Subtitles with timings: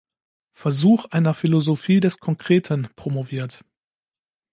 [0.53, 3.63] Versuch einer Philosophie des Konkreten“ promoviert.